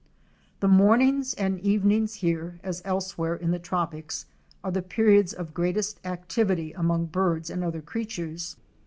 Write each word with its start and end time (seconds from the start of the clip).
The 0.61 0.67
mornings 0.67 1.35
and 1.35 1.59
evenings, 1.59 2.15
here 2.15 2.59
as 2.63 2.81
elsewhere 2.83 3.35
in 3.35 3.51
the 3.51 3.59
tropics, 3.59 4.25
are 4.63 4.71
the 4.71 4.81
periods 4.81 5.31
of 5.31 5.53
greatest 5.53 5.99
activity 6.03 6.73
among 6.73 7.05
birds 7.05 7.51
and 7.51 7.63
other 7.63 7.83
creatures. 7.83 8.55